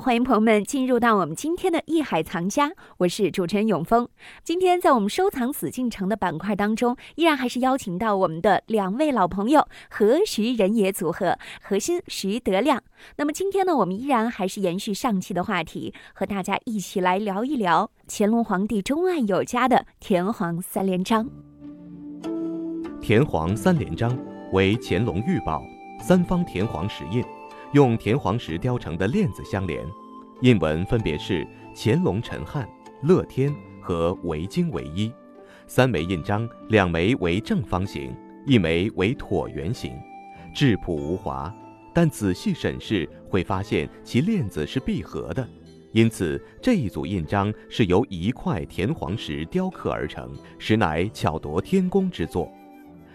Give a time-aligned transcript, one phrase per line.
[0.00, 4.08] 欢迎朋友们进入到我们今天的艺海藏家，我是主持人永峰。
[4.42, 12.82] 今天在我们收藏紫禁城的板块当中，依然还是邀请到我们的两位老朋友何徐人也组合，何鑫、徐德亮。
[13.16, 21.28] 那么今天呢，我们依然还是延续上期的话题，和大家一起来聊一聊乾隆皇帝钟爱有加的田黄三连章。
[23.02, 24.18] 田黄三连章
[24.52, 25.62] 为乾隆御宝，
[26.00, 27.22] 三方田黄石印。
[27.72, 29.86] 用田黄石雕成的链子相连，
[30.40, 32.68] 印文分别是乾隆陈汉、
[33.02, 35.12] 乐天和维京唯一。
[35.68, 38.12] 三枚印章，两枚为正方形，
[38.44, 39.92] 一枚为椭圆形，
[40.52, 41.54] 质朴无华。
[41.94, 45.48] 但仔细审视会发现其链子是闭合的，
[45.92, 52.50] 因此这一组印章是由一块田黄石雕刻而成，实乃巧夺天工之作。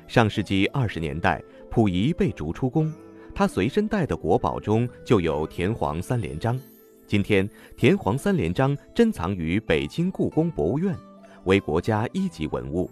[0.08, 2.94] 上世纪二十年代，溥仪被逐出宫。
[3.36, 6.58] 他随身带的国宝中就有田黄三连章，
[7.06, 10.96] 今天田黄三连章珍藏于北京故宫博物院，
[11.44, 12.90] 为国家一级文物。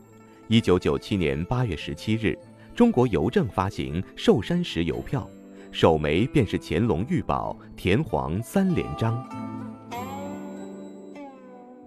[0.50, 2.38] 一九九七年八月十七日，
[2.76, 5.26] 中国邮政发行寿山石邮票，
[5.72, 9.53] 首枚便是乾隆御宝田黄三连章。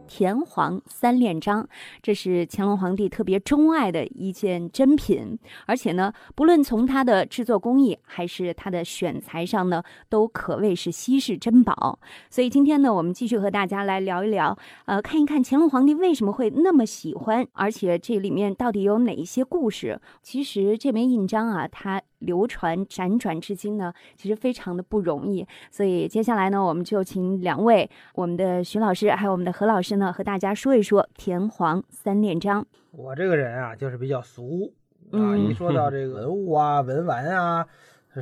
[0.06, 1.68] 田黄三链章，
[2.00, 11.98] 这是乾隆皇帝特别钟爱的一件珍品，而且呢，不论从它的制作工艺还是它的选材上呢，都可谓是稀世珍宝。
[12.30, 20.00] 所以今天呢，我们继续和大家来聊一聊，呃，看一看乾隆皇帝为什么会那么喜欢，而且这里面到底有哪一些故事？
[20.22, 22.00] 其实这枚印章啊，它。
[22.20, 25.46] 流传辗转至今呢，其实非常的不容易。
[25.70, 32.66] 所以接下来呢，我们就请两位，我们的徐老师还有我们的何老师呢，和大家说一说田黄三连章。
[32.92, 34.72] 我这个人啊，就是比较俗
[35.12, 37.66] 啊，一说到 这个文物啊、文玩啊、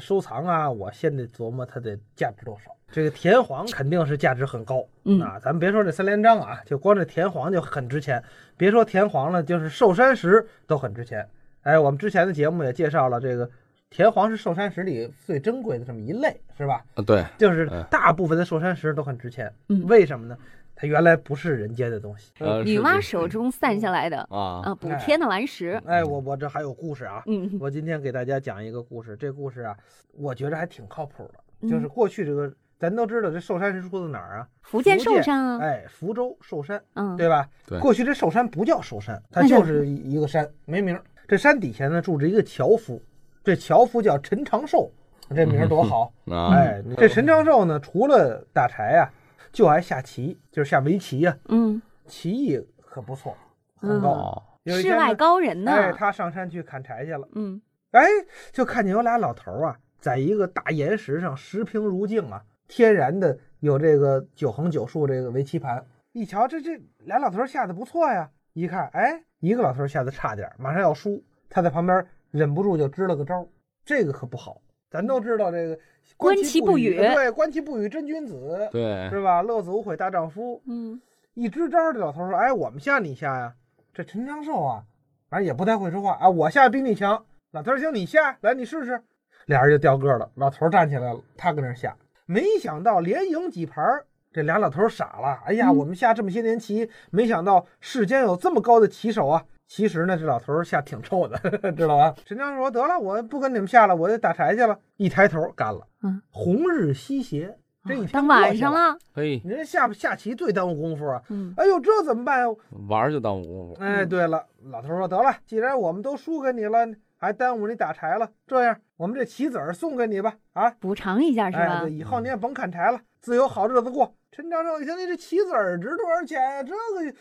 [0.00, 2.70] 收藏啊，我先得琢磨它的价值多少。
[2.90, 4.84] 这个田黄肯定是价值很高
[5.22, 8.22] 啊，咱们别说这三连章啊，就光这田黄就很值钱。
[8.56, 11.28] 别说田黄了，就是寿山石都很值钱。
[11.62, 13.48] 哎，我们之前的节目也介绍了这个。
[13.94, 16.84] 田黄是寿山石里最珍贵的这么一类，是吧？
[16.96, 19.48] 啊，对，就是大部分的寿山石都很值钱。
[19.68, 20.36] 嗯，为什么呢？
[20.74, 22.33] 它原来不是人间的东西，
[22.64, 25.80] 女娲手中散下来的啊啊，补天的顽石。
[25.86, 27.22] 哎，我我这还有故事啊。
[27.27, 29.16] 嗯，我今天给大家讲一个故事。
[29.16, 29.77] 这故事啊，
[30.10, 31.68] 我觉得还挺靠谱的。
[31.68, 34.48] 就是过去这个，咱都知道这寿山石出自哪儿啊？
[34.62, 35.60] 福建寿山啊。
[35.62, 37.48] 哎，福州寿山，嗯，对吧？
[37.64, 37.78] 对。
[37.78, 41.00] 过去这寿山不叫寿山，它就是一个山，没名。
[41.28, 43.00] 这山底下呢，住着一个樵夫。
[43.44, 44.90] 这樵夫叫陈长寿，
[45.28, 46.10] 这名多好！
[46.30, 49.10] 哎，这陈长寿呢，除了打柴呀，
[49.52, 51.36] 就爱下棋，就是下围棋呀。
[51.50, 53.36] 嗯，棋艺可不错，
[53.77, 54.42] 很高。
[54.66, 55.70] 世外高人呢？
[55.70, 57.28] 哎，他上山去砍柴去了。
[57.34, 57.60] 嗯，
[57.90, 58.02] 哎，
[58.50, 65.84] 就看见有俩老头啊，在一个大岩石上，石平如镜啊，天然的有这个九横九竖这个围棋盘。
[66.12, 68.30] 一瞧，这这俩老头下的不错呀。
[68.54, 72.06] 一看，哎，一个老头下的差点，马上要输，他在旁边。
[72.34, 73.46] 忍不住就支了个招，
[73.84, 74.61] 这个可不好。
[74.90, 75.78] 咱都知道这个
[76.17, 79.40] 观其不语，对，观其不语真君子，对，是吧？
[79.40, 80.61] 乐子无悔大丈夫。
[80.67, 81.00] 嗯，
[81.34, 83.55] 一支招，这老头说：“哎，我们下你下呀。”
[83.95, 84.83] 这陈长寿啊，
[85.30, 86.28] 反正也不太会说话啊。
[86.28, 87.24] 我下比你强。
[87.52, 89.01] 老头行，你下来，你试试。
[89.46, 90.28] 俩人就掉个了。
[90.34, 91.96] 老头站起来了，他跟那下。
[92.27, 93.84] 没想到连赢几盘，
[94.33, 95.40] 这俩老头傻了。
[95.46, 99.45] 哎呀，我们下这么些年棋，没想到世间有这么高的棋手啊！
[99.67, 101.39] 其实呢，这老头下挺臭的，
[101.73, 102.14] 知道吧？
[102.25, 108.97] 陈江说：“得了，我不跟你们下了，我就打柴去了。”一抬头干了，嗯，红日西斜，这一天晚上了。
[109.14, 111.23] 嘿，你这下下棋最耽误功夫啊！
[111.30, 112.55] 嗯，哎呦，这怎么办呀？
[112.89, 113.83] 玩就耽误功夫。
[113.83, 116.86] 哎，对了，老头说：“得了，既然我们都输给你了，
[117.17, 121.81] 还耽误你打柴了，这样，我们这棋子儿送给你吧，啊，补偿一下是吧？
[121.81, 126.63] 对，以后你也甭砍柴了，自有好日子过。”陈长寿一听，你这棋子儿值多少钱呀？
[126.63, 127.17] 这个，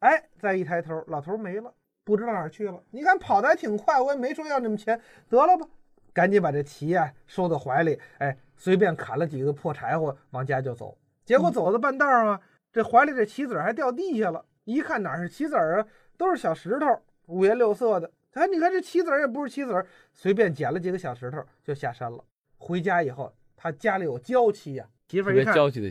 [0.00, 1.72] 哎，再一抬头，老头没了。
[2.04, 2.80] 不知道哪儿去了。
[2.90, 5.66] 你看跑的还挺快，我也没说要你们钱，得了吧，
[6.12, 10.96] 赶紧把这棋呀收到怀里，哎，随便砍了几个破柴火，往家就走。
[11.24, 12.40] 结果走到半道上啊，
[12.72, 14.44] 这怀里这棋子还掉地下了。
[14.62, 15.84] 一看哪是棋子啊，
[16.16, 16.86] 都是小石头，
[17.26, 18.08] 五颜六色的。
[18.34, 22.22] 哎，你看这棋子也不是棋子，随便捡了几个小石头就下山了。
[22.58, 25.90] 回家以后，他家里有娇妻呀，媳妇一看，娇气的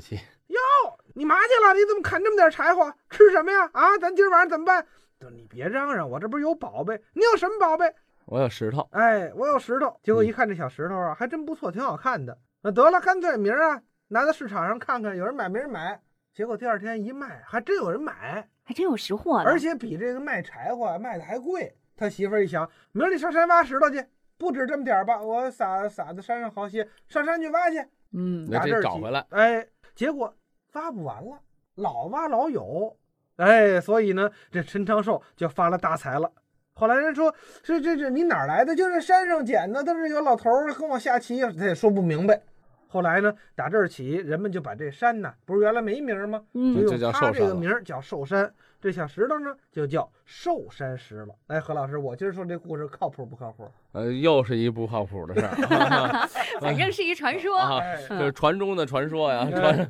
[1.16, 1.74] 你嘛去了？
[1.74, 2.94] 你怎么砍这么点柴火？
[3.10, 3.70] 吃什么呀？
[3.72, 4.86] 啊，咱今儿晚上怎么办？
[5.32, 7.02] 你别嚷嚷，我这不是有宝贝？
[7.14, 7.92] 你有什么宝贝？
[8.26, 8.88] 我有石头。
[8.92, 9.98] 哎，我有石头。
[10.04, 12.38] 结果一看这小石头啊，还真不错，挺好看的。
[12.62, 16.00] 那得了，干脆明儿啊，拿到市场上看看，有人买没人买。
[16.34, 21.74] 结果第二天一卖，还真有人买，还真有识货的，而且比这个卖柴火卖的还贵。
[21.96, 24.04] 他媳妇儿一想，明儿你上山挖石头去，
[24.38, 25.22] 不止这么点吧？
[25.22, 27.78] 我撒撒在山上好些，上山去挖去。
[28.12, 29.26] 嗯，把这找回来。
[29.30, 29.66] 哎，
[29.96, 30.36] 结果
[30.76, 31.40] 挖不完了，
[31.76, 32.96] 老挖老有，
[33.38, 36.30] 哎，所以呢，这陈长寿就发了大财了。
[36.74, 37.34] 后来人说，
[37.64, 38.76] 这这这你哪儿来的？
[38.76, 39.82] 就是山上捡的。
[39.82, 42.42] 但是有老头儿跟我下棋，他也说不明白。
[42.90, 46.44] 后来呢，打这儿起，人们就把这山呢，不是原来没名吗？
[46.54, 48.54] 嗯，就叫用他这个名儿叫寿山。
[48.82, 51.34] 这小石头呢，就叫寿山石了。
[51.48, 53.72] 哎，何老师，我今儿说这故事靠谱不靠谱？
[53.94, 56.28] 呃，又是一不靠谱的事儿，
[56.60, 57.58] 反正是一传说。
[57.58, 59.88] 啊，哎，这是传中的传说呀，哎传，啊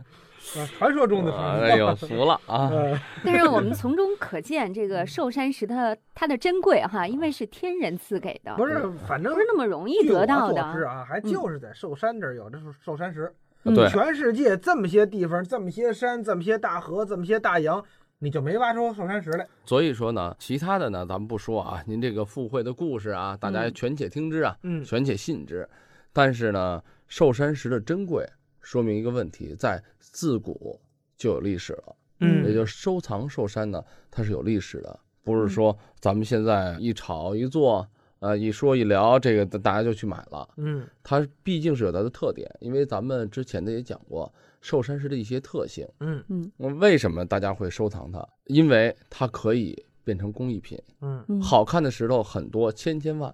[0.77, 1.35] 传说中的。
[1.35, 2.69] 哎呦，服了啊！
[2.71, 10.61] 呃 但是我们从中可见，这个寿山石它它的珍贵哈，因为是天人赐给的，不是，反正不是那么容易得到的。
[10.61, 13.33] 所知啊，还就是在寿山这儿有这是寿山石。
[13.67, 17.83] 嗯对全世界这么些地方，这么些山，这么些大河，这么些大洋，
[18.19, 19.47] 你就没挖出寿山石来。
[19.63, 25.67] 所以说呢，其他的呢，咱们不说啊，您这个附会的故事啊，大家嗯权且听之啊，嗯权且信之。
[26.13, 28.23] 但是呢，寿山石的珍贵，
[28.65, 30.81] 说明一个问题，在自古
[31.15, 31.95] 就有历史了。
[32.19, 37.87] 嗯也就是收藏寿山呢，它是有历史的，不是说咱们现在一炒一做，
[38.19, 40.49] 呃，一说一聊，这个大家就去买了。
[40.57, 45.87] 嗯它毕竟是有它的特点，因为咱们之前的也讲过寿山石的一些特性。
[45.99, 48.27] 嗯那为什么大家会收藏它？
[48.45, 53.33] 因为它可以变成工艺品，嗯嗯，好看的石头很多，千千万。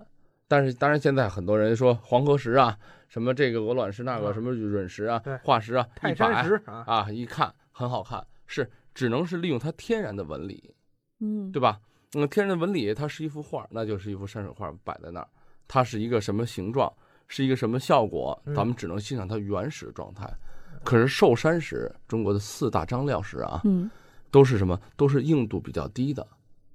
[0.51, 2.77] 但是当然，现在很多人说黄河石啊，
[3.07, 10.75] 什么这个鹅卵石那个嗯什么陨石啊、化石啊，泰一摆山石啊，啊，一看很好看，是只能是利用它天然的纹理，
[11.21, 11.79] 嗯，对吧？
[12.11, 15.27] 那、天然的纹理，它是一幅画，那就是一幅山水画摆在那儿，
[15.69, 16.91] 它是一个什么形状，
[17.29, 20.29] 是一个什么效果，嗯咱们只能欣赏它原始状态。
[20.83, 23.89] 可是寿山石，中国的四大张料石啊，嗯
[24.29, 24.77] 都是什么？
[24.97, 26.27] 都是硬度比较低的，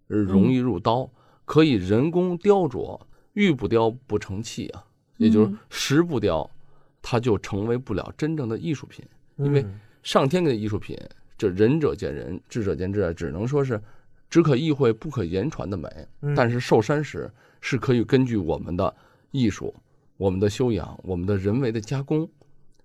[0.09, 1.07] 呃容易入刀，
[1.45, 2.99] 可以人工雕琢，
[3.37, 4.83] 玉不雕不成器啊，
[5.19, 6.51] 也就是嗯石不雕，
[7.03, 9.05] 它就成为不了真正的艺术品。
[9.37, 10.99] 因为嗯上天给的艺术品，
[11.37, 13.79] 这仁者见仁，智者见智啊，只能说是
[14.31, 15.87] 只可意会不可言传的美。
[16.23, 17.31] 嗯但是寿山石
[17.61, 18.95] 是可以根据我们的
[19.33, 19.75] 艺术、
[20.17, 22.27] 我们的修养、我们的人为的加工，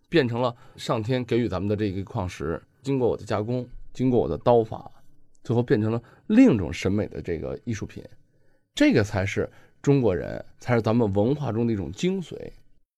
[0.10, 4.92] 变成了上天给予咱们的这个矿石，经过我的加工，经过我的刀法，
[5.46, 8.04] 最后变成了另一种审美的这个艺术品。
[8.76, 9.50] 这个才是
[9.82, 12.36] 中国人，才是咱们文化中的一种精髓。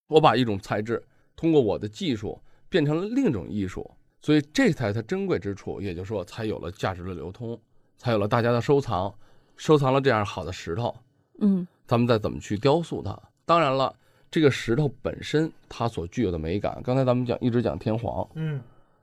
[0.07, 1.01] 我把一种材质
[1.35, 2.39] 通过我的技术
[2.69, 3.89] 变成了另一种艺术，
[4.21, 7.59] 所以这才是它珍贵之处，也就是说，才有了价值的流通，
[7.97, 9.13] 才有了大家的收藏，
[9.55, 10.95] 收藏了这样好的石头，
[11.39, 13.17] 嗯咱们再怎么去雕塑它。
[13.45, 13.93] 当然了，
[14.29, 18.61] 这个石头本身它所具有的美感，刚才咱们讲一直讲天黄，嗯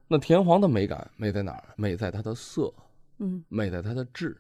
[0.09, 1.65] 那田黄的美感美在哪儿？
[1.77, 2.73] 美在它的色，
[3.19, 4.37] 嗯美在它的质，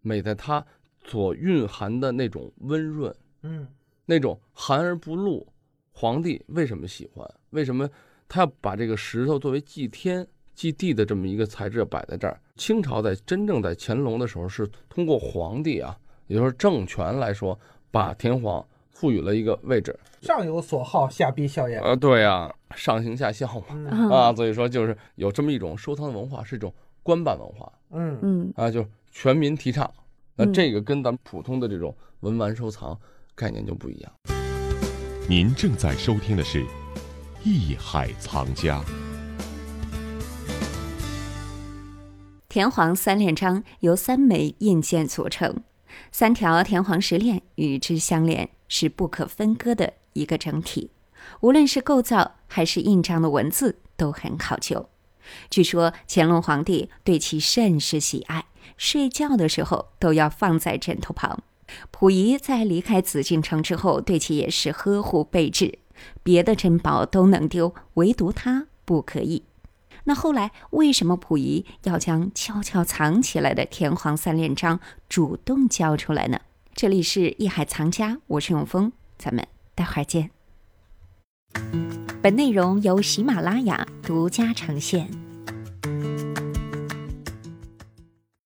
[0.00, 0.64] 美在它
[1.06, 3.66] 所蕴含的那种温润，嗯
[4.04, 5.46] 那种含而不露。
[5.92, 7.26] 皇帝为什么喜欢？
[7.50, 7.88] 为什么
[8.28, 12.38] 他要把这个石头作为祭天、祭地的这么一个材质摆在这儿？
[12.56, 17.58] 清朝在真正在乾隆的时候，是通过皇帝啊，也就是政权来说，
[17.90, 19.98] 把田黄赋予了一个位置。
[20.20, 21.80] 上有所好，下必效焉。
[21.80, 29.90] 呃，对呀、上行下效嘛，嗯啊，所以说就是有这么一种收藏的文化，是一种官办文化嗯嗯啊，就全民提倡。
[30.36, 32.98] 那嗯这个跟咱们普通的这种文玩收藏
[33.34, 34.12] 概念就不一样。
[35.28, 36.62] 您正在收听的是
[37.42, 38.80] 《艺海藏家》。
[42.48, 45.62] 田黄三链章由三枚印件组成，
[46.12, 50.90] 三条田黄石链与之相连，是不可分割的一个整体。
[51.40, 54.88] 无论是构造还是印章的文字都很考究。
[55.50, 61.42] 据说乾隆皇帝对其甚是喜爱，睡觉的时候都要放在枕头旁。
[61.90, 65.78] 溥仪在离开紫禁城之后，对其也是呵护备至，
[66.22, 69.42] 别的珍宝都能丢，唯独它不可以。
[70.04, 76.40] 那后来为什么溥仪要将悄悄藏起来的田黄三连章主动交出来呢？
[76.74, 79.44] 这里是艺海藏家，我是永峰，咱们
[79.74, 80.30] 待会儿见。
[82.22, 85.10] 本内容由喜马拉雅独家呈现。